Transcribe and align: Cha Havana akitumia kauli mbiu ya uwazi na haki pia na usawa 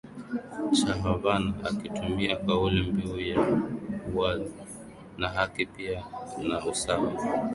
Cha 0.79 0.93
Havana 1.03 1.53
akitumia 1.63 2.35
kauli 2.35 2.91
mbiu 2.91 3.19
ya 3.19 3.61
uwazi 4.15 4.53
na 5.17 5.29
haki 5.29 5.65
pia 5.65 6.05
na 6.47 6.65
usawa 6.65 7.13